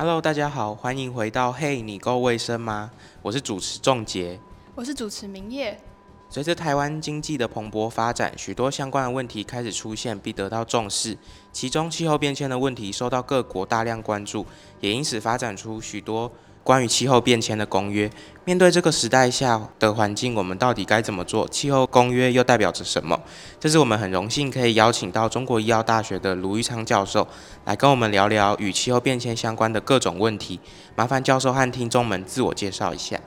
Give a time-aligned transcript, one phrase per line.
[0.00, 2.90] Hello，大家好，欢迎回到嘿，你够卫生吗？
[3.20, 4.40] 我是主持仲杰，
[4.74, 5.78] 我是主持明烨。
[6.30, 11.18] 随着台湾经济的蓬勃发展，许多相关的问题开始出现并得到重视，
[11.52, 14.46] 其中气候变迁的问题受到各国大量关注，
[14.80, 16.32] 也因此发展出许多。
[16.70, 18.08] 关于气候变迁的公约，
[18.44, 21.48] 面对这个时代下的环境，我们到底该怎么做？
[21.48, 23.20] 气候公约又代表着什么？
[23.58, 27.26] 这是我们很荣幸可以邀请到中国医药大学的卢玉昌教授
[27.64, 30.60] 来跟我们聊聊与气候变迁相关的各种问题。
[30.94, 33.18] 麻烦教授和听众们自我介绍一下。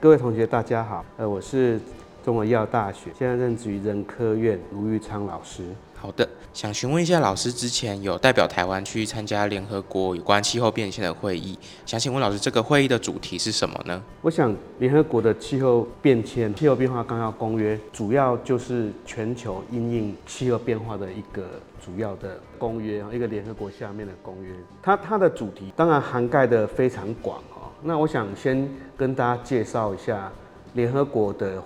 [0.00, 1.80] 各位同学，大家好，呃，我是
[2.24, 5.62] 中国医药大学，现在任职于人科院，卢玉昌老师。
[6.00, 14.00] 好的，想询问一下老师，之前有代表台湾去参加联合国有关气候变迁的会议，想请问老师，这个会议的主题是什么呢？
[14.22, 24.52] 我想，联合国的气候变迁、气候变化纲要公约，主要就是全球因应气候变化的一个主要的公约，一个联合国下面的公约。
[24.80, 27.66] 它它的主题当然涵盖的非常广哦。
[27.82, 30.30] 那我想先跟大家介绍一下
[30.74, 31.60] 联合国的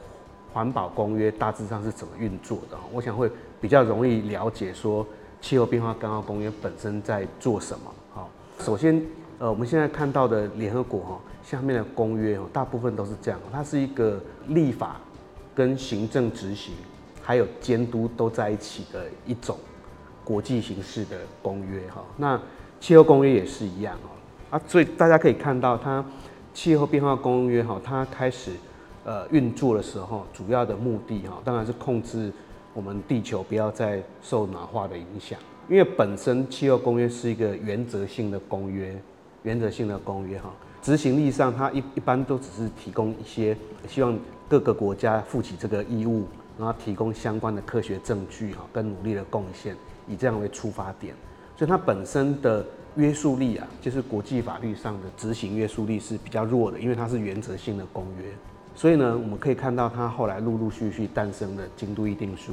[0.55, 2.79] 环保公约大致上是怎么运作的。
[2.91, 3.31] 我想会。
[3.63, 5.07] 比较容易了解说
[5.41, 7.85] 气候变化纲要公约本身在做什么。
[8.13, 9.01] 好，首先，
[9.39, 15.01] 呃，我们现在看到的联合国哈下面的公约哦，大部分都是这样，它是一个立法
[15.55, 16.75] 跟行政执行
[17.23, 19.57] 还有监督都在一起的一种
[20.25, 22.03] 国际形式的公约哈。
[22.17, 22.41] 那
[22.81, 24.11] 气候公约也是一样哦
[24.51, 26.05] 啊，所以大家可以看到它
[26.53, 28.51] 气候变化公约哈，它开始
[29.05, 32.33] 呃运作的时候，主要的目的哈，当然是控制。
[32.75, 38.97] 我们地球不要再受暖化的影响，因为本身气候公约是一个原则性的公约，
[39.43, 43.57] 原则性的公约哈，执行力上它一一般都只是提供一些，
[43.87, 46.25] 希望各个国家负起这个义务，
[46.59, 49.77] 然后提供相关的科学证据哈，跟努力的贡献，
[50.09, 51.15] 以这样为出发点，
[51.57, 52.65] 所以它本身的
[52.97, 58.25] 约束力啊，就是国际法律上的执行约束力是比较弱的，因为它是原则性的公约。
[58.75, 62.53] 所以呢，我们可以看到，它后来陆陆续续诞生了《京都议定书》，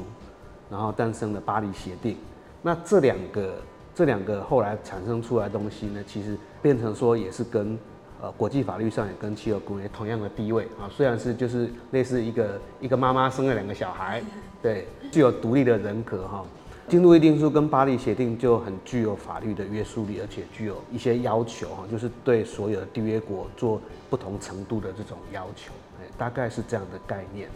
[0.70, 2.14] 然后诞生了《巴黎协定》。
[2.62, 3.56] 那这两个，
[3.96, 7.80] 这两个后来产生出来的东西呢，其实变成说也是跟
[8.22, 10.92] 呃国际法律上也跟气候公约同样的地位啊。
[10.92, 14.22] 虽然是就是类似一个一个妈妈生了两个小孩，
[14.62, 16.46] 对，具有独立的人格哈。
[16.90, 25.72] 京都议定书跟巴黎协定就很具有法律的约束力，而且具有一些要求哈，就是对所有的缔约国做不同程度的这种要求，
[26.20, 27.50] 大概是这样的概念。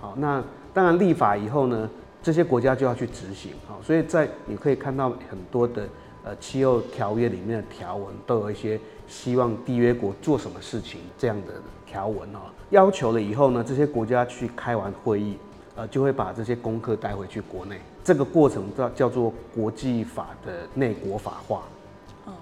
[0.00, 0.40] 好，那
[0.72, 1.90] 当然立法以后呢，
[2.22, 3.52] 这些国家就要去执行。
[3.66, 5.88] 好，所以在你可以看到很多的
[6.22, 11.54] 呃气候条约里面的条文，都有一些希望缔约国做什么事情这样的
[11.84, 12.38] 条文哦。
[12.68, 15.36] 要求了以后呢，这些国家去开完会议。
[15.76, 21.62] 呃，就会把这些功课带回去国内，这个过程叫叫做国际法的内国法化。
[22.26, 22.32] 哦，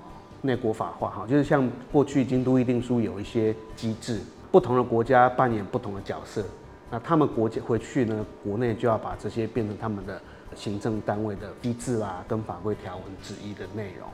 [0.41, 4.19] 内国法化哈，就是像过去京都议定书有一些机制，
[4.51, 6.45] 不同的国家扮演不同的角色，
[6.91, 10.21] 那他们国家回去呢，国内就要把这些变成他们的
[10.55, 14.09] 行政单位的机制啦，跟法规条文之一的内容。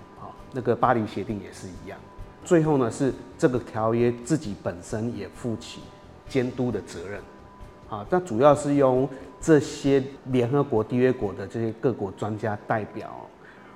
[0.52, 1.98] 那个巴黎协定也是一样。
[2.44, 5.80] 最后呢，是这个条约自己本身也负起
[6.28, 7.20] 监督的责任。
[7.88, 9.08] 啊，那主要是用
[9.40, 13.14] 这些联合国缔约国的这些各国专家代表，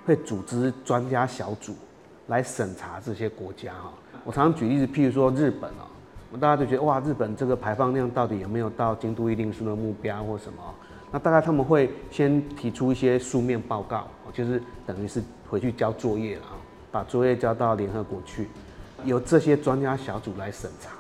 [0.07, 1.75] 会组织专家小组
[2.29, 3.93] 来审查这些国家哈。
[4.25, 5.87] 我常常举例子，譬如说日本啊，
[6.37, 10.63] 大家就觉得哇，日本这个排放量到底有没有到京都议定书的目标或什么？
[11.11, 16.61] 那大概他们会先提出一些书面报告，就是等于是回去交作业了啊，
[16.93, 18.49] 把作业交到联合国去，
[19.05, 20.91] 由这些专家小组来审查。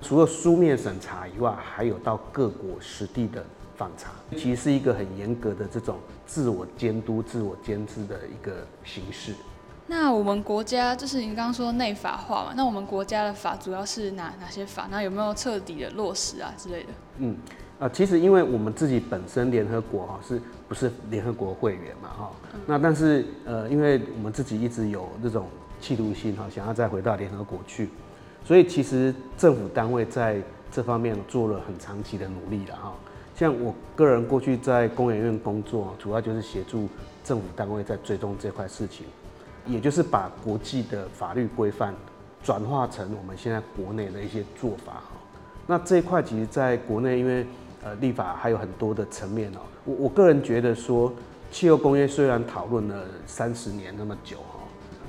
[0.00, 3.44] 除了书面审查以外，还有到各国实地的
[3.74, 9.32] 访查，其实是一个很严格的这种自我监督、自我监制的一个形式。
[9.90, 12.52] 那我们国家就是您刚刚说内法化嘛？
[12.54, 14.86] 那我们国家的法主要是哪哪些法？
[14.90, 16.88] 那有没有彻底的落实啊之类的？
[17.16, 17.34] 嗯，
[17.80, 22.30] 啊，其实因为我们自己本身联合国哈是不是联合国会员嘛哈？
[22.52, 25.46] 嗯、那但是呃，因为我们自己一直有这种
[25.80, 27.88] 企图心哈，想要再回到联合国去。
[28.44, 30.40] 所以其实政府单位在
[30.70, 32.92] 这方面做了很长期的努力了哈。
[33.34, 36.88] 像我个人过去在工研院工作，主要就是协助
[37.24, 39.06] 政府单位在追踪这块事情，
[39.68, 41.94] 也就是把国际的法律规范
[42.42, 45.12] 转化成我们现在国内的一些做法哈。
[45.66, 47.46] 那这一块其实在国内，因为
[47.84, 49.60] 呃立法还有很多的层面哦。
[49.84, 51.12] 我我个人觉得说，
[51.52, 54.60] 气候公约虽然讨论了三十年那么久哈，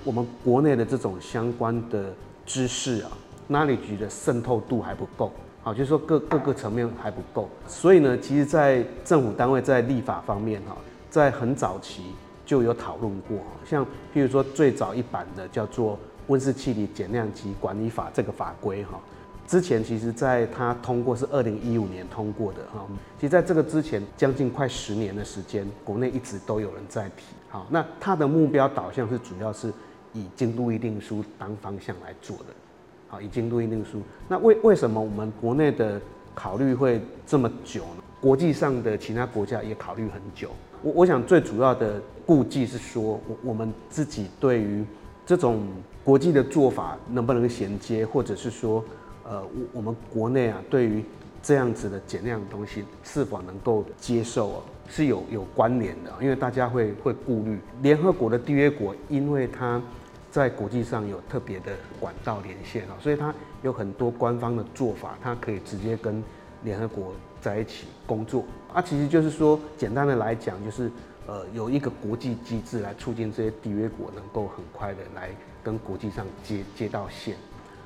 [0.04, 2.14] 我们国内的这种相关的。
[2.46, 3.12] 知识啊
[3.48, 5.32] ，knowledge 的渗透度还不够，
[5.62, 10.76] 好，就是说各各个层面还不够，所以呢，其实，在政府单位在立法方面哈，
[11.12, 12.06] 在很早期
[12.50, 19.00] 就有讨论过，像譬如说最早一版的叫做温室气体减量及管理法这个法规哈。
[19.46, 22.88] 之前其实，在它通过是二零一五年通过的哈。
[23.18, 27.26] 其实在这个之前，将近快十年的时间，国内一直都有人在提。
[27.50, 29.72] 好，那它的目标导向是主要是
[30.14, 32.46] 以京都议定书当方向来做的。
[33.10, 36.02] 好，以京都议定书，那为为什么我们国内的
[36.34, 38.04] 考虑会这么久呢？
[38.22, 40.50] 国际上的其他国家也考虑很久。
[40.82, 44.86] 我我想最主要的顾忌是说，我我们自己对于
[45.26, 45.68] 这种
[46.04, 48.84] 国际的做法能不能衔接，或者是说。
[49.22, 51.04] 呃，我我们国内啊，对于
[51.44, 59.80] 这样子的减量的东西是否能够接受啊，是有有关联的，因为大家会会顾虑联合国的缔约国，因为它
[60.32, 63.32] 在国际上有特别的管道连线啊，所以它
[63.62, 66.24] 有很多官方的做法，它可以直接跟
[66.64, 68.44] 联合国在一起工作
[68.74, 68.82] 啊。
[68.82, 70.92] 其实就是说，简单的来讲，就是
[71.28, 75.30] 呃，有一个国际机制来促进这些缔约国能够很快的来
[75.64, 77.36] 跟国际上接接到线。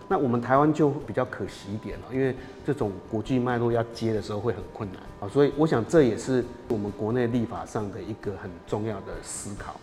[0.10, 2.36] 那我们台湾就比较可惜一点了，因为
[2.66, 9.80] 这种国际脉络要接的时候会很困难啊，所以我想这也是我们国内立法上的一个很重要的思考。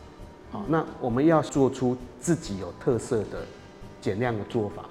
[0.52, 3.46] 好，那我们要做出自己有特色的
[4.00, 4.84] 减量的做法，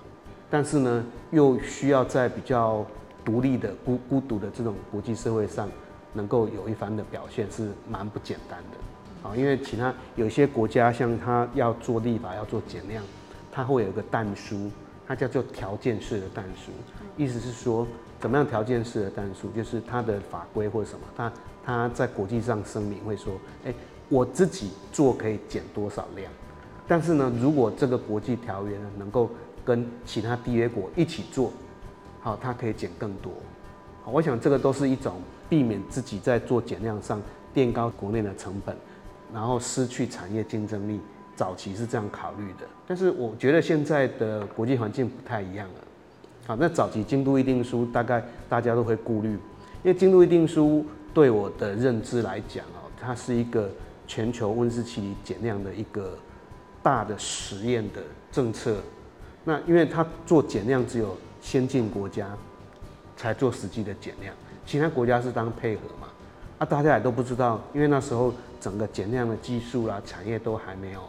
[0.50, 2.86] 但是呢，又需要在比较
[3.24, 5.70] 独立的孤孤独的这种国际社会上，
[6.14, 9.30] 能够有一番的表现，是蛮不简单的。
[9.30, 13.04] 啊，因为其他有些国家像他要做立法要做减量，
[13.52, 14.70] 他会有一个但书。
[15.08, 16.72] 它叫做条件式的但书，
[17.18, 17.88] 意思是说，
[18.20, 21.34] 怎么样条件式的但书，就是它的法规或者什么，它
[21.66, 23.34] 它在国际上声明会说，
[23.66, 23.74] 哎，
[24.08, 26.32] 我自己做可以减多少量，
[26.88, 29.32] 但是呢，如果这个国际条约呢能够
[29.66, 31.52] 跟其他缔约国一起做，
[32.20, 33.32] 好，它可以减更多。
[34.06, 37.22] 我想这个都是一种避免自己在做减量上
[37.54, 38.76] 垫高国内的成本，
[39.34, 41.00] 然后失去产业竞争力。
[41.36, 45.76] 早期是这样考虑的，但是我觉得现在的国际环境不太一样了。
[46.46, 53.70] 好，那早期京都议定书大概大家都会顾虑，因为京都议定书对我的认知来讲哦，它是一个
[54.06, 56.18] 全球温室气体减量的一个
[56.84, 58.76] 大的实验的政策。
[59.46, 62.30] 那因为它做减量只有先进国家
[63.16, 64.34] 才做实际的减量，
[64.66, 66.08] 其他国家是当配合嘛。
[66.60, 71.02] 啊，大家也都不知道，因为那时候整个减量的技术啦、产业都还没有。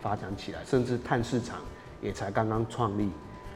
[0.00, 1.60] 发展起来，甚至碳市场
[2.02, 3.08] 也才刚刚创立，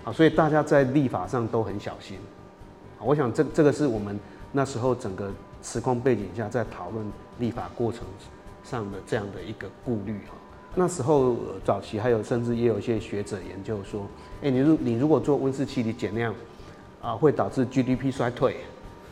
[0.03, 2.17] 啊，所以大家在立法上都很小心，
[2.99, 4.19] 我想这这个是我们
[4.51, 5.31] 那时候整个
[5.63, 7.05] 时空背景下在讨论
[7.39, 8.01] 立法过程
[8.65, 10.38] 上的这样的一个顾虑哈。
[10.79, 11.35] 那时候
[11.65, 14.07] 早期还有甚至也有一些学者研究说，
[14.41, 16.33] 哎，你如你如果做温室气体减量，
[17.03, 18.59] 啊，会导致 GDP 衰退，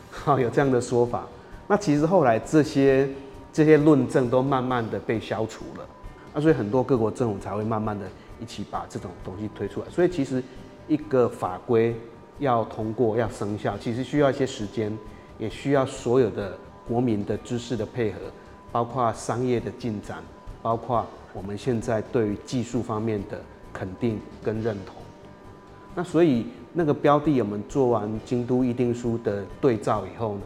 [0.09, 1.27] 好，有这样的说法。
[1.67, 3.09] 那其实后来这些
[3.51, 5.85] 这些论证都慢慢的被消除了。
[6.33, 8.05] 那所以很多各国政府才会慢慢的
[8.39, 9.89] 一起把这种东西推出来。
[9.89, 10.41] 所以其实
[10.87, 11.93] 一个法规
[12.39, 14.97] 要通过要生效，其实需要一些时间，
[15.37, 18.19] 也需要所有的国民的知识的配合，
[18.71, 20.23] 包括商业的进展，
[20.61, 21.05] 包括
[21.37, 23.39] 我们现在对于技术方面的
[23.71, 24.95] 肯定跟认同。
[25.93, 30.41] 那所以那个标的我们做完京都议定书的对照以后呢，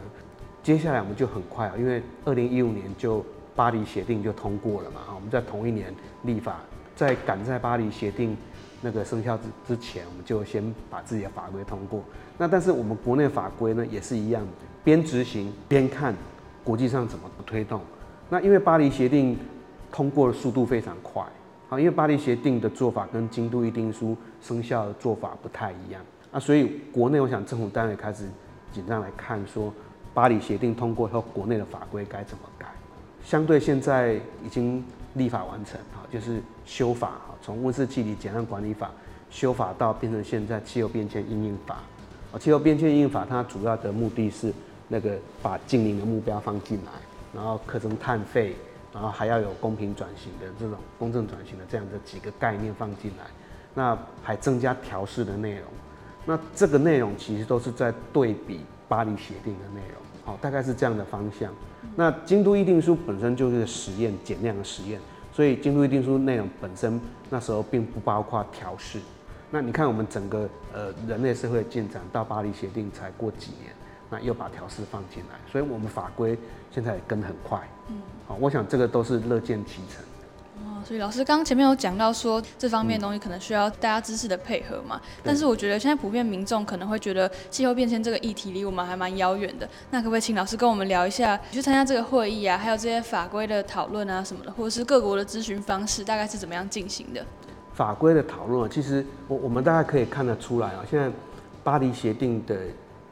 [0.62, 3.24] 接下来我们就很快啊，因为二零一五年就。
[3.54, 5.00] 巴黎协定就通过了嘛？
[5.14, 6.60] 我们在同一年立法，
[6.96, 8.34] 在赶在巴黎协定
[8.80, 12.02] 那个生效之之前，我们就先把自己的法规通过。
[12.38, 14.42] 那但是我们国内法规呢也是一样，
[14.82, 16.14] 边执行边看
[16.64, 17.78] 国际上怎么推动。
[18.30, 19.38] 那因为巴黎协定
[19.92, 21.22] 通过的速度非常快，
[21.68, 26.02] 好，因为巴黎协定的做法跟京都议定书生效的做法不太一样。
[26.32, 28.26] 啊，所以国内我想政府单位开始
[28.72, 29.70] 紧张来看，说
[30.14, 32.66] 巴黎协定通过后，国内的法规该怎么改。
[33.22, 34.82] 相对现在已经
[35.14, 38.90] 立法完成，哈，就是修法，哈，从温室气体减量管理法
[39.30, 41.76] 修法到变成现在气候变迁应应法，
[42.32, 44.52] 啊，气候变迁因应法它主要的目的是
[44.88, 46.92] 那个把净零的目标放进来，
[47.34, 48.56] 然后课征碳费，
[48.92, 53.24] 然后还要有公平转型的这种公正转型的这样的几个概念放进来，
[53.74, 55.64] 那还增加调试的内容，
[56.26, 61.52] 那这个内容其实都是在对比巴黎协定的内容，好，大概是这样的方向。
[61.96, 65.00] 那京都议定书本身就是实验减量的实验，
[65.32, 69.00] 所以京都议定书内容本身那时候并不包括调试。
[69.50, 73.74] 那你看我们整个呃人类社会的进展到巴黎协定才过几年，
[74.12, 76.38] 那又把调试放进来，所以我们法规
[76.70, 77.58] 现在也跟得很快。
[77.88, 77.96] 嗯，
[78.28, 80.04] 好，我想这个都是乐见其成。
[80.84, 89.68] 所以老师刚刚前面有讲到说，这方面的东西可能需要大家知识的配合嘛，但是我觉得现在普遍民众可能会觉得气候变迁这个议题离我们还蛮遥远的。
[89.90, 97.24] 那可不可以请老师跟我们聊一下，你去参加这个会议啊，还有这些法规的讨论啊什么的，或者是各国的咨询方式大概是怎么样进行的？
[97.74, 101.08] 法规的讨论，其实我我们大概可以看得出来啊，现在
[101.62, 102.56] 巴黎协定的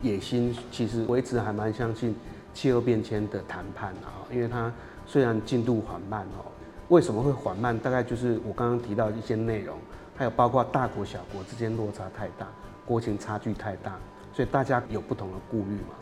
[0.03, 2.15] 野心，其实我一直还蛮相信
[2.55, 4.73] 气候变迁的谈判啊，因为它
[5.07, 6.51] 虽然进度缓慢哦，
[6.89, 7.79] 为什么会缓慢？
[7.79, 9.77] 大概就是我刚刚提到的一些内容，
[10.17, 12.47] 还有包括大国小国之间落差太大，
[12.87, 13.99] 国情差距太大，
[14.33, 15.95] 所以大家有不同的顾虑嘛。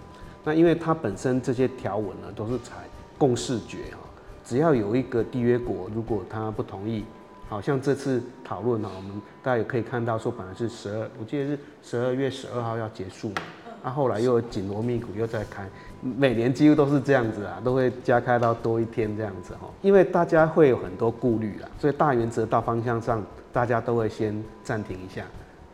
[0.44, 2.76] 那因为它本身这些条文呢，都是采
[3.18, 3.98] 共识决啊，
[4.44, 7.04] 只要有一个缔约国如果他不同意。
[7.50, 13.36] 好像这次讨论呢，我们大家也可以看到，说本来是十二，我记得是十二月十二号要结束嘛，
[13.82, 15.68] 啊、后来又紧锣密鼓又在开，
[16.00, 25.24] 每年几乎都是这样子啊，都会加开到多一天这样子哈，因为大家会有很多顾虑啦，所以大原则大方向上，大家都会先暂停一下，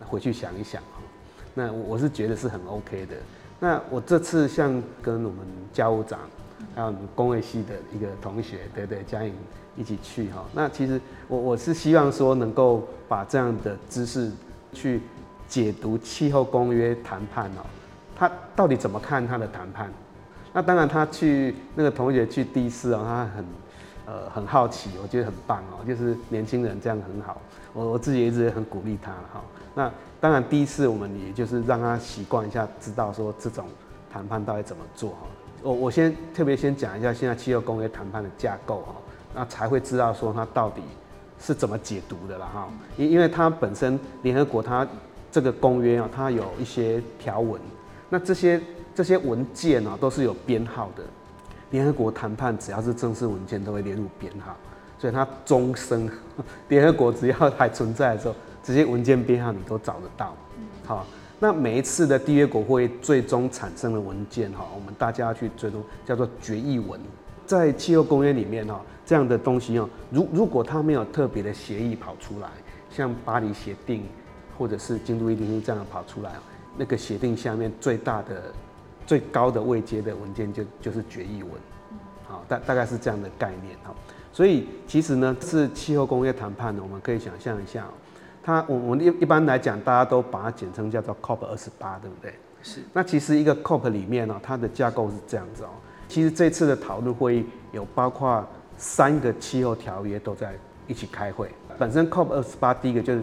[0.01, 1.01] 回去想一想哈。
[1.55, 3.17] 那我是觉得是很 OK 的。
[3.61, 5.39] 那我这次像跟我们
[5.73, 6.19] 教务长，
[6.75, 9.33] 还有我们工卫系的一个同学，对对，嘉颖。
[9.77, 14.31] 一起去哈，那其实我我是希望说能够把这样的知识
[14.73, 15.01] 去
[15.49, 17.67] 解读气候公约谈判哦，
[18.17, 19.91] 他到底怎么看他的谈判？
[20.53, 23.45] 那当然他去那个同学去第一次哦，他很
[24.07, 27.41] 呃很好奇，我觉得很棒哦，就是年轻人这样很好，
[27.73, 29.43] 我我自己一直也很鼓励他哈。
[29.75, 29.91] 那
[30.21, 33.67] 当然第一次我们也就是让他习惯一下，知道说这种
[34.13, 35.27] 谈判到底怎么做哈。
[35.63, 38.95] 我我先特别先讲一下现在气候公约谈判的架构哈。
[39.37, 40.81] 那才会知道说他到底
[41.41, 44.87] 是怎么解读的了哈，因因为它本身联合国它
[45.33, 47.61] 这个公约啊，它有一些条文，
[48.15, 48.61] 那这些
[48.95, 51.03] 这些文件啊都是有编号的，
[51.73, 54.57] 联合国谈判只要是正式文件都会列入编号，
[55.01, 56.09] 所以它终生
[56.71, 60.33] 联合国只要还存在的时候，这些文件编号你都找得到。
[60.87, 61.05] 好，
[61.41, 67.01] 那每一次的缔约国会最终产生的文件哈，我们大家要去追踪叫做决议文。
[67.45, 72.49] 在气候公约里面哈，这样的东西哦，如如果它没有特别的协议跑出来，
[72.93, 74.05] 像巴黎协定
[74.57, 76.31] 或者是京都议定书这样跑出来，
[76.77, 78.53] 那个协定下面最大的、
[79.07, 81.53] 最高的位阶的文件就就是决议文，
[82.27, 83.95] 好，大大概是这样的概念哈。
[84.33, 87.87] 所以其实呢，是气候工业谈判呢，我们可以想象一下，
[88.43, 92.35] 它我我们一一般来讲，大家都把它简称叫做 COP 二十八，对不对？
[92.63, 92.81] 是。
[92.93, 95.69] 那其实一个 COP 里面呢，它的架构是这样子哦。
[96.09, 98.45] 其实这次的讨论会议有包括
[98.77, 100.55] 三个气候条约都在
[100.87, 101.49] 一起开会。
[101.79, 103.23] 本身 COP 二十八第一个就是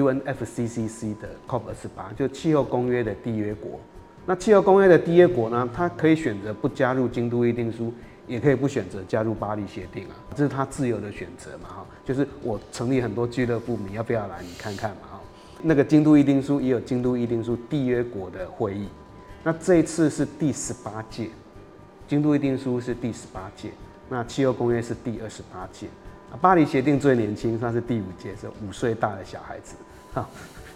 [0.00, 3.80] UNFCCC 的 COP 二十八，就气候公约的缔约国。
[4.26, 7.92] 那气候公约的缔约国呢，它可以选择不加入京都议定书，
[8.26, 11.86] 也可以不选择加入巴黎协定啊，这是它自由的选择嘛哈。
[12.04, 14.42] 就是我成立很多俱乐部，你要不要来？
[14.42, 15.20] 你看看嘛哈。
[15.62, 18.88] 那个京都议定书也有京都议定书缔约国的会议。
[19.44, 21.30] 那这一次是第十八届。
[22.08, 23.70] 京都议定书是第十八届，
[24.08, 25.86] 那气候公约是第二十八届，
[26.40, 29.76] 巴黎协定最年轻，它是第五届，是五岁大的小孩子，
[30.12, 30.28] 哈，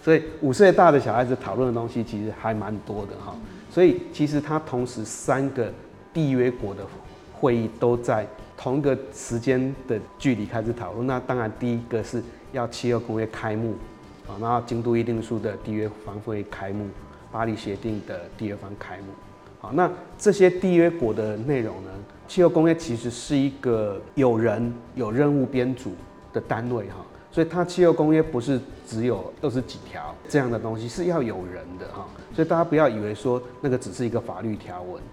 [0.03, 3.35] 所以五岁大的小孩子讨论的东西其实还蛮多的哈，
[3.69, 5.71] 所以其实它同时三个
[6.13, 6.85] 缔约国的
[7.33, 8.25] 会议都在
[8.57, 13.73] 同一个时间的距离开始讨论，那当然第一个是要气候公约开幕，
[14.27, 16.87] 啊，然后京都议定书的缔约方会开幕，
[17.31, 19.05] 巴黎协定的缔约方开幕。
[19.59, 21.91] 好，那这些缔约国的内容呢？
[22.31, 25.91] 气候公约其实是一个有人有任务编组
[26.31, 28.57] 的单位哈，所以它气候公约不是
[28.87, 32.07] 只有二十几条这样的东西，是要有人的哈。
[32.33, 35.03] 所以大家不要以为说那个只是一个法律条文。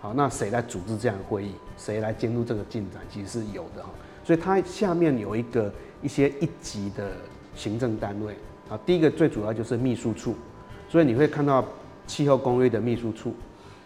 [0.00, 1.52] 好，那谁来组织这样的会议？
[1.76, 3.02] 谁来监督这个进展？
[3.12, 3.90] 其实是有的哈。
[4.24, 7.12] 所以它下面有一个一些一级的
[7.54, 8.34] 行政单位
[8.70, 10.34] 啊，第一个最主要就是秘书处，
[10.88, 11.62] 所以你会看到
[12.06, 13.34] 气候公约的秘书处。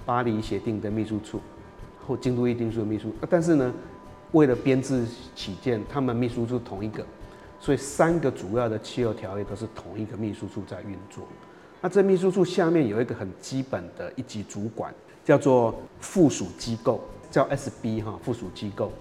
[0.04, 1.40] 巴黎协定的秘书处
[2.06, 3.74] 或京都议定书的秘书，但是呢，
[4.32, 7.04] 为了编制起见，他们秘书处同一个，
[7.58, 11.26] 所以三个主要的气候条约都是同一个秘书处在运作。
[11.80, 14.94] 那这秘书处下面有一个很基本的一级主管，
[15.24, 18.92] 叫做附属机构，叫 SB 哈，附属机构。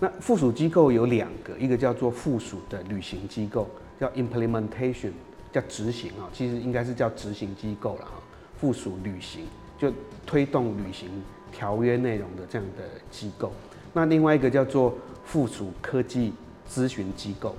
[0.00, 3.68] 那附属机构有两个，一个叫做附属的履行机构，
[4.00, 5.12] 叫 implementation，
[5.52, 8.12] 叫执行啊，其实应该是叫执行机构了哈，
[8.56, 9.44] 附属履行。
[9.76, 9.92] 就
[10.24, 11.10] 推动履行
[11.54, 13.52] 条约内容的这样的机构，
[13.92, 14.92] 那另外一个叫做
[15.24, 16.32] 附属科技
[16.68, 17.54] 咨询机构，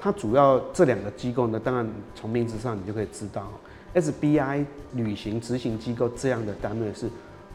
[0.00, 3.52] 它主要这两个机构呢，当然从名字上你就可以知道
[3.94, 4.64] ，SBI
[4.94, 7.10] 履行执行机构这样的单位是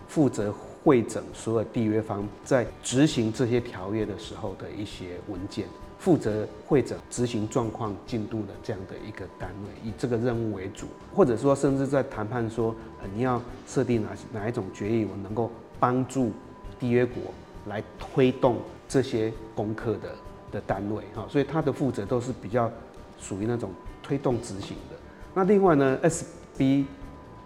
[0.07, 5.65] 负责会诊所有缔约方在执行这些条约的时候的一些文件。
[5.97, 12.73] 负责会诊执行状况进度的这样的一个单位，以这个任务为主，或者说甚至在谈判说，
[13.03, 16.31] 呃，你要设定哪哪一种决议我能够帮助
[16.79, 17.23] 缔约国
[17.65, 18.57] 来推动
[18.87, 20.15] 这些功课的
[20.51, 22.71] 的单位哈，所以他的负责都是比较
[23.19, 23.71] 属于那种
[24.03, 24.95] 推动执行的。
[25.33, 26.85] 那另外呢，SB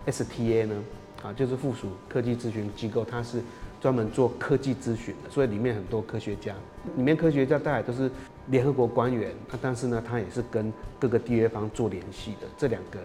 [0.06, 0.84] STA 呢，
[1.24, 3.42] 啊，就是附属科技咨询机构，它是
[3.80, 6.54] 专门做科技咨询的，所以里面很多科学家，
[6.98, 8.12] 里面科学家大概都是
[8.48, 12.48] 联合国官员，但是呢，它也是跟各个缔约方做联系的。
[12.58, 13.00] 这两个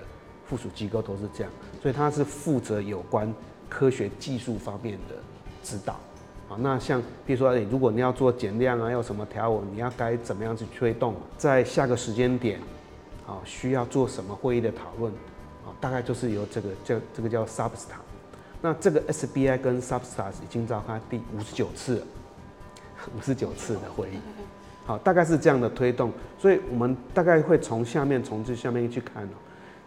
[0.46, 3.32] 附属机构都是这样，所以它是负责有关
[3.70, 5.14] 科学技术方面的
[5.62, 5.94] 指导。
[6.50, 12.58] 啊，那像比如说，如果你要做减量啊，要什么条文，你要该怎么样去推动，在下个时间点，
[13.24, 15.12] 啊，需要做什么会议的讨论，
[15.64, 18.02] 啊，大概就是由这个叫这个叫 Substat。
[18.60, 22.04] 那这个 SBI 跟 Substat 已经召开第五十九次，
[23.16, 24.18] 五十九次的会议，
[24.84, 26.12] 好，大概是这样的推动。
[26.36, 29.28] 所以我们大概会从下面从这下面去看，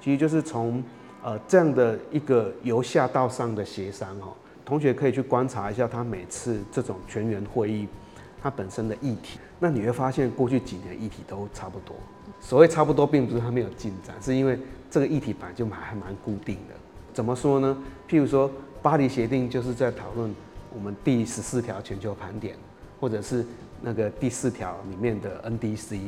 [0.02, 0.82] 其实就是从
[1.24, 4.34] 呃这样的一个由下到上的协商哦。
[4.66, 7.88] 同学可以去观察一下他每次这种全员会议，
[8.42, 11.96] 它本身的议题，那你会发现过去几年议题都差不多。
[12.40, 14.58] 所谓差不多，并不是它没有进展，是因为
[14.90, 16.76] 这个议题本来就还还蛮固定的。
[17.14, 17.78] 怎么说呢？
[18.10, 18.50] 譬如说
[18.82, 20.34] 巴黎协定就是在讨论
[20.74, 22.56] 我们第十四条全球盘点，
[23.00, 23.46] 或者是
[23.82, 26.00] 那个第四条里面的 NDC，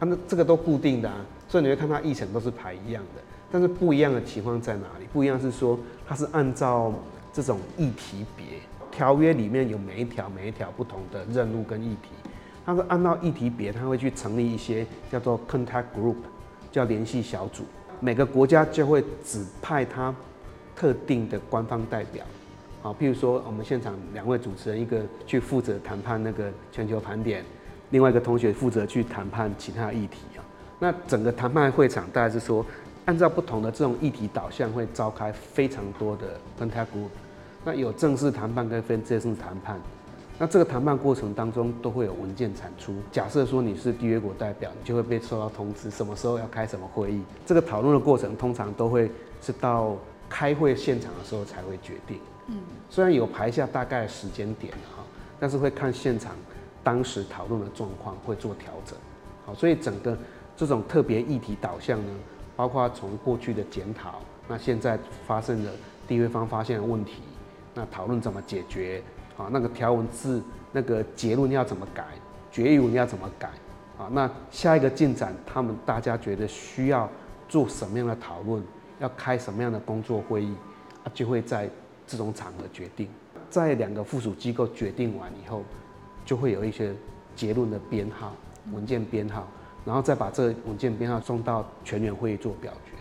[0.00, 3.22] 它那这个都固定的啊，所以你会看它议程都是排一样的。
[3.52, 5.06] 但是不一样的情况在哪里？
[5.12, 5.78] 不一样是说
[6.08, 6.92] 它是按照。
[7.32, 8.44] 这种议题别
[8.90, 12.08] 条约里面有每一条每一条不同的任务跟议题，
[12.66, 16.16] 它是按照议题别，它会去成立一些叫做 contact group，
[16.72, 17.62] 叫联系小组。
[18.00, 20.12] 每个国家就会指派他
[20.74, 22.24] 特定的官方代表，
[22.82, 27.44] 好，譬如说我们现场两位主持人，一个去负责谈判那个全球盘点，
[27.90, 30.44] 另外一个同学负责去谈判其他议题啊。
[30.78, 32.64] 那整个谈判会场大概是说，
[33.04, 37.08] 按照不同的这种议题导向，会召开非常多的 contact group。
[37.64, 39.78] 那有正式谈判跟非正式谈判，
[40.38, 42.94] 那这个谈判过程当中都会有文件产出。
[43.12, 47.22] 假设说你是缔约国代表，你就会被收到通知，什么时候要开什么会议。
[47.44, 49.10] 这个讨论的过程通常都会
[49.42, 49.94] 是到
[50.30, 52.18] 开会现场的时候才会决定。
[52.46, 52.56] 嗯，
[52.88, 55.04] 虽然有排下大概时间点哈，
[55.38, 56.32] 但是会看现场
[56.82, 58.96] 当时讨论的状况会做调整。
[59.44, 60.16] 好，所以整个
[60.56, 62.12] 这种特别议题导向呢，
[62.56, 65.70] 包括从过去的检讨，那现在发生的
[66.08, 67.22] 缔约方发现的问题。
[67.74, 69.02] 那讨论怎么解决
[69.36, 69.48] 啊？
[69.50, 72.04] 那个条文字，那个结论要怎么改？
[72.50, 73.48] 决议文要怎么改？
[73.96, 77.08] 啊，那下一个进展，他们大家觉得需要
[77.48, 78.62] 做什么样的讨论？
[78.98, 80.54] 要开什么样的工作会议？
[81.04, 81.70] 啊，就会在
[82.06, 83.08] 这种场合决定。
[83.48, 85.62] 在两个附属机构决定完以后，
[86.30, 86.94] 就会有一些
[87.34, 88.32] 结论的编号、
[88.72, 89.48] 文件编号，
[89.84, 92.92] 然后再把这个文件编号送到全员会议做表决。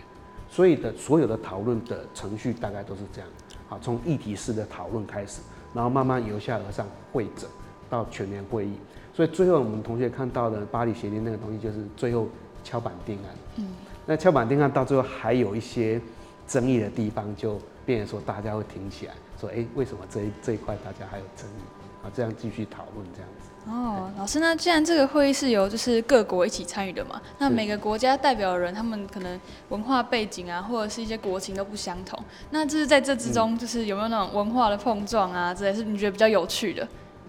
[0.49, 3.29] 所以的所有的讨论的程序大概都是这样。
[3.67, 5.41] 好，从议题式的讨论开始，
[5.75, 7.47] 然后慢慢由下而上会诊
[7.87, 8.73] 到全员会议，
[9.13, 12.27] 所以最后我们同学看到的巴黎协定那个东西，就是最后
[12.63, 13.25] 敲板定案。
[13.57, 13.67] 嗯，
[14.07, 16.01] 那敲板定案到最后还有一些
[16.47, 21.61] 争议的地方，就变成说大家会挺起来，说，哎、欸，为什么这一这一块大家还有争议？
[22.03, 23.49] 啊，这样继续讨论这样子。
[23.69, 32.17] 哦，老师，那既然这个会议是由就是各国一起参与的嘛，那每个国家代表的人，他们可能文化背景啊，或者是一些国情都不相同，
[32.51, 36.87] 那就是在这之中，就是有没有那种文化的碰撞啊，之类是你觉得比较有趣的？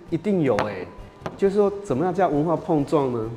[0.09, 0.89] 一定有哎、欸，
[1.37, 3.31] 就是说怎么样叫文化碰撞呢？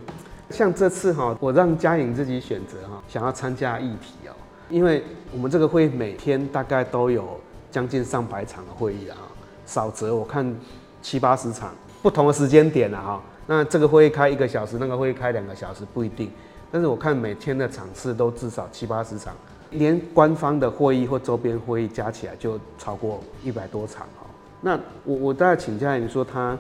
[0.52, 4.32] 像这次哈，我让嘉颖自己选择哈，想要参加议题哦，
[4.70, 7.40] 因为我们这个会每天大概都有
[7.72, 9.18] 将近上百场的会议啊，
[9.66, 10.56] 少则我看
[11.04, 11.72] 七八十场。
[12.02, 16.30] 不同的时间点了哈，那这个会议开一个小时，那个会议开两个小时不一定，
[16.70, 19.34] 但是我看每天的场次都至少七八十场，
[19.72, 24.28] 连官方的会议或周边会议加起来就超过一百多场哈。
[24.60, 26.58] 那我我大概请教你说，他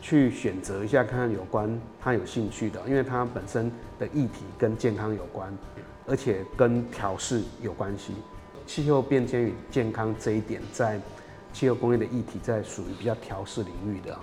[0.00, 1.68] 去选择一下看看有关
[2.00, 3.68] 他有兴趣的，因为他本身
[3.98, 5.52] 的议题跟健康有关，
[6.06, 8.14] 而且跟调试有关系，
[8.68, 11.00] 气候变迁与健康这一点在
[11.52, 14.16] 气候工业的议题在属于比较调试领域的。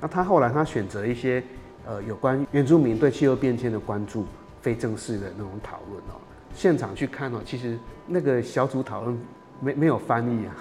[0.00, 1.42] 那他后来他选择一些
[1.86, 4.26] 呃有关原住民对气候变迁的关注，
[4.60, 6.20] 非正式的那种讨论哦，
[6.54, 9.18] 现场去看哦，其实那个小组讨论
[9.60, 10.56] 没没有翻译啊？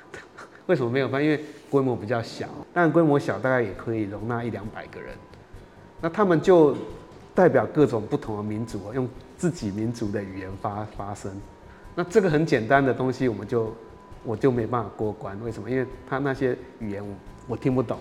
[0.66, 1.22] 为什么没有翻？
[1.22, 5.14] 因为规模比较小，但规模小大概也可以容纳一两百个人。
[6.00, 6.74] 那他们就
[7.34, 11.30] 代表各种不同的民族，用自己民族的语言发发声。
[11.94, 13.74] 那这个很简单的东西，我们就
[14.24, 15.38] 我就没办法过关。
[15.42, 15.70] 为什么？
[15.70, 17.14] 因为他那些语言我
[17.48, 17.98] 我听不懂。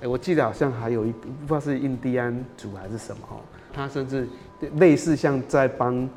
[0.00, 3.36] 哎，我记得好像还有一不知道是印第安族还是什么哈，
[3.72, 4.28] 他甚至
[4.76, 6.08] 类似像在帮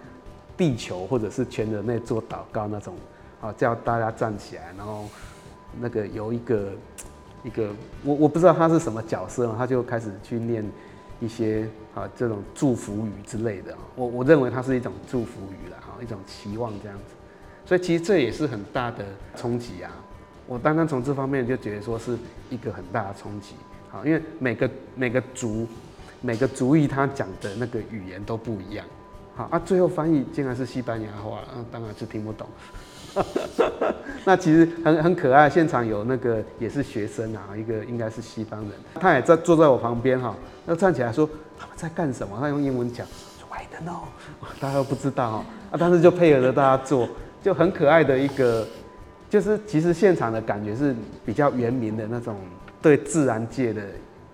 [0.57, 2.95] 地球或者是全人类做祷告那种，
[3.39, 5.05] 啊，叫大家站起来，然后
[5.79, 6.71] 那个有一个
[7.43, 7.69] 一个
[8.03, 10.65] 我我不知道他是什么角色，他就开始去念
[11.19, 17.13] 一些啊这种祝福语之类的，我我认为它是一种祝福语了哈，一种期望这样子，
[17.67, 19.03] 所以其实这也是很大的
[19.35, 19.91] 冲击啊。
[20.47, 22.17] 我单单从这方面就觉得说是
[22.49, 23.55] 一个很大的冲击，
[23.89, 25.67] 好，因为每个每个族
[26.21, 28.85] 每个族裔他讲的那个语言都不一样，
[29.35, 32.47] 好啊，最后翻译竟然是西班牙话，嗯，当然是听不懂。
[34.23, 40.33] 那其实很很可爱，现场有那个也是学生啊，一个应该是西方人，他也在坐在我旁边哈，
[40.65, 42.37] 那站起来说他们在干什么？
[42.39, 43.05] 他用英文讲
[43.49, 44.03] ，I don't know，
[44.61, 47.09] 大家都不知道哈啊，但是就配合着大家做，
[47.41, 48.67] 就很可爱的一个。
[49.29, 50.95] 就是其实现场的感觉是
[51.25, 52.37] 比较原民的那种
[52.81, 53.81] 对自然界的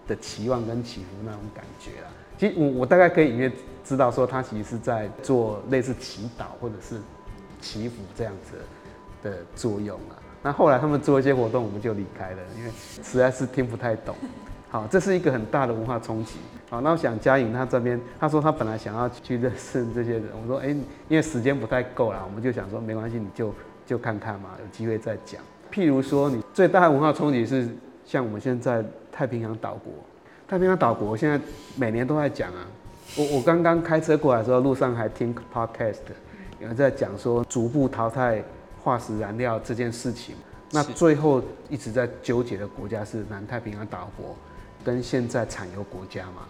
[0.08, 2.08] 的期望跟祈福那种感觉啦。
[2.38, 3.52] 其实我我大概可以隐约
[3.84, 7.02] 知道说他其实是在做类似祈祷或者是
[7.60, 8.58] 祈福这样子
[9.28, 10.14] 的作用啊。
[10.44, 14.16] 那后来他们做一些活动，我们就离开了，因为实在是听不太懂。
[14.74, 16.34] 好，这是一个很大的文化冲击。
[16.70, 20.70] 好，那我想嘉颖他这边他说他本来想要去认识这些人，我说哎，
[21.08, 23.54] 因为时间不太够了，我们就想说没关系，你就。
[23.86, 25.42] 就看看嘛，有机会再讲。
[25.70, 27.68] 譬如说，你最大的文化冲击是
[28.06, 28.82] 像我们现在
[29.12, 29.94] 太平洋岛国，
[30.48, 31.38] 太平洋岛国现在
[31.76, 32.66] 每年都在讲啊。
[33.18, 35.98] 我我刚刚开车过来的时候，路上还听 podcast，
[36.62, 38.42] 有人在讲说逐步淘汰
[38.82, 40.34] 化石燃料这件事情。
[40.72, 44.34] 那最后一直在纠结的国家是南太平洋岛国
[44.84, 46.44] 跟现在产油国家嘛，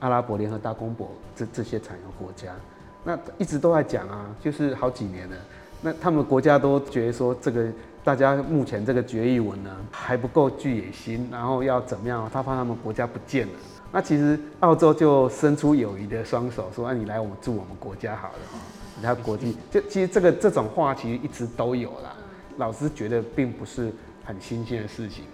[0.00, 2.52] 阿拉伯联合大公国这这些产油国家，
[3.04, 5.36] 那一直都在讲啊，就是好几年了。
[5.82, 7.66] 那他们国家都觉得说，这个
[8.02, 12.28] 大家目前这个决议文呢还不够具野心，然后要怎么样？
[12.32, 13.52] 他怕他们国家不见了。
[13.92, 18.38] 那其实澳洲就伸出友谊的双手，说：“啊，你来我们住我们国家好了。”
[18.98, 22.16] 你看国际就其实这个这种话其实一直都有啦。
[22.56, 23.92] 老师觉得并不是
[24.24, 25.24] 很新鲜的事情，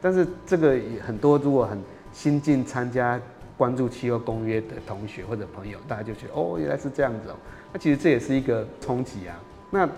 [0.00, 1.82] 但是这个也很多如果很
[2.18, 3.20] 新进参加
[3.56, 7.36] 关注气候公约的同学或者朋友，大家就觉得哦，原来是这样子哦。
[7.72, 9.40] 那其实这也是一个冲击啊。
[9.70, 9.88] 那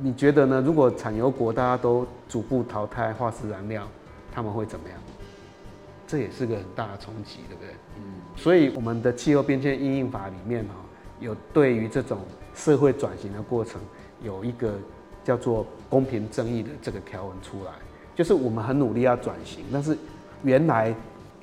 [0.00, 0.60] 你觉得呢？
[0.60, 3.86] 如果产油国大家都逐步淘汰化石燃料，
[4.32, 4.98] 他们会怎么样？
[6.04, 7.70] 这也是个很大的冲击，对不对？
[7.98, 8.02] 嗯。
[8.34, 10.74] 所以我们的气候变迁应应法里面哈，
[11.20, 12.18] 有对于这种
[12.56, 13.80] 社会转型的过程，
[14.20, 14.74] 有一个
[15.22, 17.70] 叫做公平正义的这个条文出来，
[18.16, 19.96] 就是我们很努力要转型，但是
[20.42, 20.92] 原来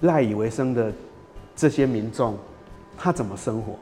[0.05, 0.91] 赖以为生的
[1.55, 2.37] 这些民众，
[2.97, 3.73] 他怎么生活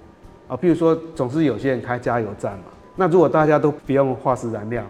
[0.47, 0.57] 啊？
[0.57, 2.65] 比如说，总是有些人开加油站嘛。
[2.95, 4.83] 那如果大家都不用化石燃料，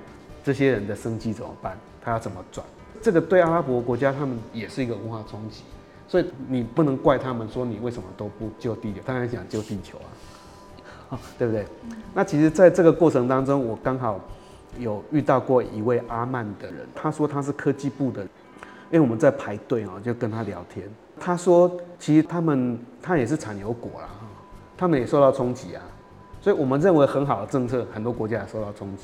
[0.43, 1.77] 这些人的生计怎么办？
[2.01, 2.65] 他要怎么转？
[3.01, 5.63] 这个对阿拉伯国家他们也是一个文化冲击，
[6.07, 9.97] 所以你不能怪他们说你为什么都不救地球，当然想救地球
[11.09, 11.65] 啊， 对不对？
[12.13, 14.19] 那其实在这个过程当中，我刚好
[14.79, 18.29] 有遇到过一位阿曼的人，他说他是科技部的，因
[18.93, 20.89] 为我们在排队啊，就跟他聊天，
[21.19, 24.09] 他说其实他们他也是产油国啦，
[24.77, 25.81] 他们也受到冲击啊。
[26.41, 29.03] 所以我们认为很好的政策，很多国家也受到冲击，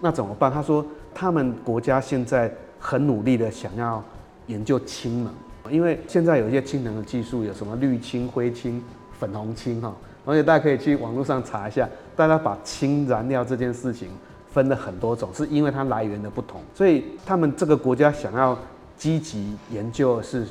[0.00, 0.50] 那怎么办？
[0.50, 4.02] 他说他们国家现在很努力的想要
[4.48, 5.32] 研究氢能，
[5.70, 14.08] 因为现在有一些氢能的技术，有什么绿氢、灰氢、粉红氢哈，而且大家可以去网络上查一下，大家把氢燃料这件事情
[14.50, 18.58] 分了很多种，是因为它来源的不同，所以他们这个国家想要
[18.96, 20.44] 积极研究的是，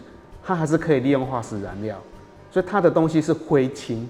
[0.48, 2.02] 它还是可以利用化石燃料，
[2.50, 4.08] 所以它的东西是灰氢。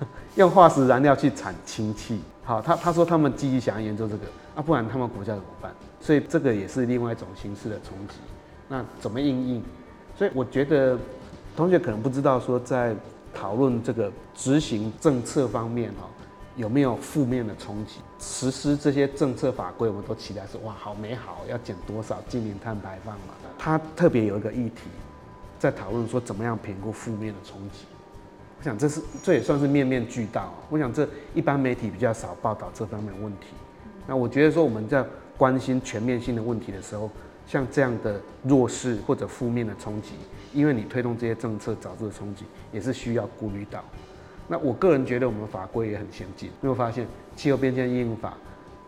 [0.36, 5.70] 用化石燃料去产氢气，好，他他说他们积极想要研究这个，啊，不然他们国家怎么办？
[6.00, 8.14] 所以这个也是另外一种形式的冲击。
[8.68, 9.62] 那怎么应应？
[10.16, 10.98] 所以我觉得
[11.56, 12.94] 同学可能不知道说，在
[13.34, 16.08] 讨论这个执行政策方面哈，
[16.56, 18.00] 有没有负面的冲击？
[18.18, 23.34] 实施这些政策法规，我们都期待说哇，好美好，要减多少净零碳排放嘛？
[23.58, 24.82] 他特别有一个议题，
[25.60, 27.84] 在讨论说怎么样评估负面的冲击。
[28.58, 30.52] 我想这是这也算是面面俱到。
[30.70, 33.48] 我想这一般媒体比较少报道这方面的问题。
[34.06, 35.04] 那我觉得说我们在
[35.36, 37.10] 关心全面性的问题的时候，
[37.46, 40.12] 像这样的弱势或者负面的冲击，
[40.54, 43.84] 因为你推动这些政策导致的冲击，也是需要顾虑到。
[44.48, 46.50] 那我个人觉得我们法规也很先进。
[46.60, 48.34] 没有发现气候变迁应用法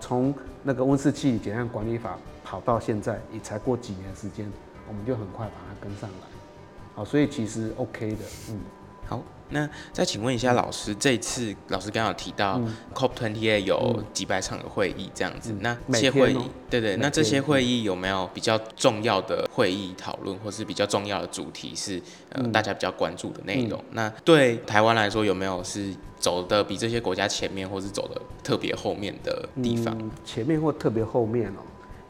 [0.01, 4.51] 从那个温室气体减量管理法跑到现在也才过几年时间，
[4.89, 6.42] 我们就很快把它跟上来。
[6.95, 8.61] 好，所以其实 OK 的，嗯。
[9.05, 12.59] 好，那再请问一下老师，这一次老师刚好提到
[12.95, 22.01] COP28 有几百场的会议这样子，嗯、那这些会议，喔、对，对对，那这些会议有没有比较重要的会议讨论，或是比较重要的主题是
[22.31, 23.79] 呃大家比较关注的内容？
[23.81, 29.95] 嗯、那对台湾来说，有没有是走的比这些国家前面，或是走的特别后面的地方？
[29.99, 31.61] 嗯、前面或特别后面哦、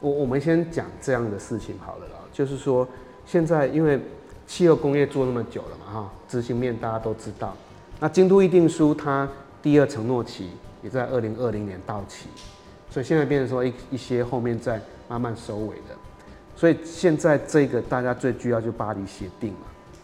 [0.03, 2.87] 喔，我我们先讲这样的事情好了啦，就是说
[3.27, 3.99] 现在因为。
[4.47, 7.57] 气候工业做那么久了嘛，哈，执行面大家都知道。
[8.01, 9.29] 那京都议定书它
[9.63, 10.51] 第二承诺期
[10.83, 12.27] 也在二零二零年到期，
[12.91, 15.95] 所以现在变成说一一些后面在慢慢收尾的。
[16.55, 19.59] 所以现在这个大家最需要就巴黎协定嘛，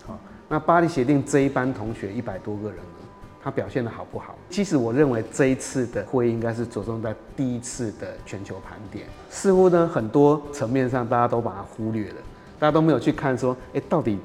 [0.06, 3.06] 好，那巴黎协定这一班同学一百多个人呢，
[3.42, 4.34] 他表现的好不好？
[4.48, 12.16] 其实我认为这一次的会议应该是着重在第一次的全球盘点，似乎呢很多层面上大家都把它忽略了，
[12.58, 14.18] 大家都没有去看说，哎，到底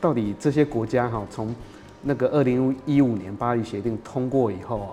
[0.00, 1.54] 到底这些国家哈，从
[2.02, 4.92] 那个二零一五年巴黎协定通过以后啊，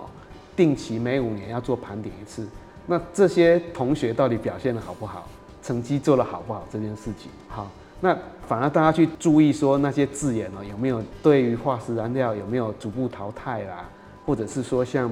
[0.56, 2.46] 定期每五年要做盘点一次，
[2.86, 5.28] 那这些同学到底表现得好不好？
[5.62, 7.68] 成绩做得好不好这件事情，好，
[8.00, 13.84] 那反而大家去注意说那些字眼哦，有没有对于化石燃料有没有逐步淘汰啦，
[14.24, 15.10] 或者是说像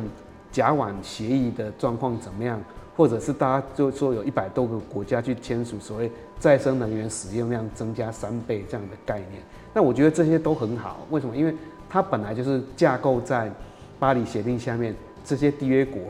[0.53, 2.62] 甲烷协议的状况怎么样，
[2.96, 11.37] 或者是大家就说有一百多个国家去签署所谓再生能源使用量增加三倍这样的概念，那我觉得这些都很好，为什么？
[11.37, 11.54] 因为
[11.88, 13.50] 它本来就是架构在
[13.98, 16.02] 巴黎协定下面这些缔约国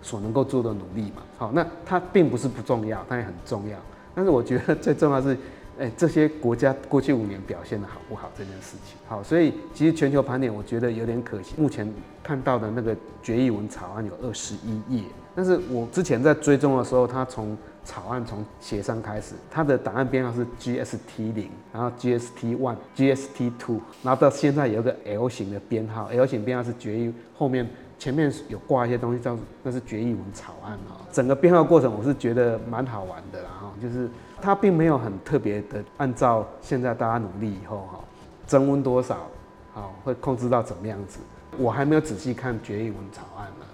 [0.00, 3.78] 所能够做的努力嘛，好，那它并不是不重要，它也很重要。
[4.14, 5.36] 但是我觉得最重要是，
[5.78, 8.96] 哎，这些国家过去五年表现得好不好这件事情。
[9.06, 11.54] 好，所以其实全球盘点我觉得有点可惜。
[11.56, 11.90] 目前
[12.22, 27.68] 看到的那个决议文草案有二十一页，但是我之前在追踪的时候，它从草案从协商开始，它的档案编号是 GST 零，然后 GST one、GST two，然后到现在有个 L 型的编号，L 型编号是决议后面。
[27.98, 30.98] 前面有挂一些东西，叫那是决议文草案啊。
[31.12, 38.00] 整个编号过程我是觉得蛮好玩的啦哈，就是它并没有很特别的按照现在大家努力以后哈，
[38.44, 39.18] 增温多少，
[39.72, 41.20] 好会控制到怎么样子。
[41.56, 43.66] 我还没有仔细看决议文草案呢，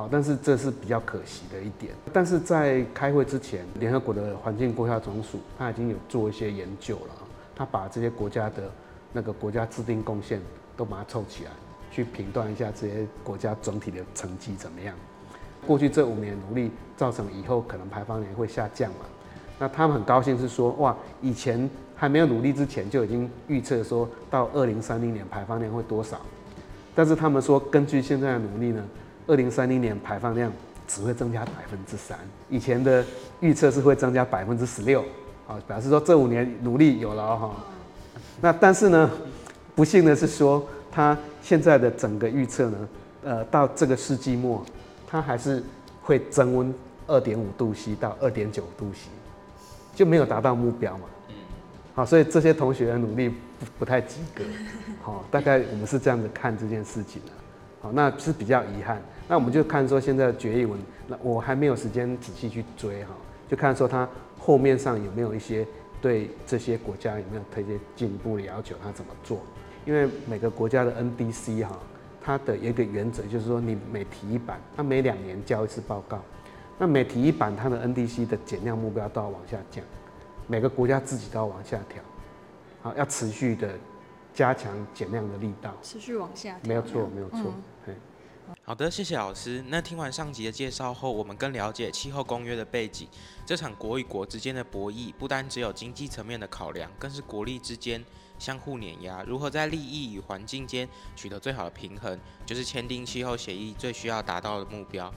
[0.00, 1.92] 好，但是这是比较可惜的一点。
[2.10, 7.14] 但是在开会之前，联合国的环境规划总署他已经有做一些研究了，
[7.54, 8.62] 他把这些国家的
[9.12, 10.40] 那个国家制定贡献
[10.74, 11.50] 都把它凑起来。
[11.92, 14.94] 去评断一下这些国家总体的成绩怎么样？
[15.66, 19.04] 过去这五年努力造成以后可能排放量会下降嘛？
[19.58, 26.18] 那他们很高兴是说，哇，以前还没有努力之前就已经预测说到二零三零年排放量会多少，
[26.94, 28.82] 但是他们说根据现在的努力呢，
[29.30, 30.52] 二零三零年排放量
[30.88, 33.04] 只会增加百分之三，以前的
[33.38, 35.02] 预测是会增加百分之十六，
[35.46, 37.54] 啊，表示说这五年努力有了哈。
[38.40, 39.10] 那但是呢，
[39.74, 40.66] 不幸的是说。
[40.92, 42.88] 它现在的整个预测呢，
[43.22, 44.66] 呃，到这个世纪末，
[45.06, 45.62] 它还是
[46.02, 46.74] 会增温
[47.06, 49.08] 二点五度 C 到二点九度 C，
[49.94, 51.04] 就没有达到目标嘛。
[51.94, 54.42] 好，所以这些同学的努力不不太及格。
[55.00, 57.30] 好，大概我们是这样子看这件事情的。
[57.80, 59.00] 好，那是比较遗憾。
[59.30, 63.10] 那我们就看说现在的决议文，那我还没有时间仔细去追哈，
[63.48, 65.64] 就看说它后面上有没有一些
[66.02, 69.38] 对这些国家有没有推荐进一步的要求，它怎么做。
[69.86, 71.78] 因为每个国家的 NDC 哈，
[72.20, 76.20] 它的一个原则就是说，你每提一版，它每两年交一次报告，
[76.76, 79.84] 那每提一版，它的 NDC 的减量目标都要往下降，
[80.48, 82.02] 每个国家自己都要往下调，
[82.82, 83.74] 好，要持续的
[84.34, 87.54] 加强减量的力道，持续往下调，没有错，没有错，
[87.86, 87.94] 嗯
[88.62, 89.64] 好的谢谢老师。
[89.68, 93.08] 那听完上集的介绍后我们更了解气候公约的背景
[93.44, 98.04] 这场国与国之间的博弈不单只有经济层面的考量更是国力之间
[98.38, 105.12] 相互碾压如何在利益与环境间取得最好的平衡就是签订气候协议最需要达到的目标。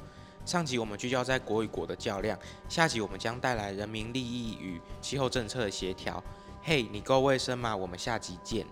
[0.46, 6.22] 上集我们聚焦在国与国的较量下集我们将带来人民利益与气候政策的协调
[6.64, 7.76] 嘿你够卫生吗？
[7.76, 8.66] 我们下集见。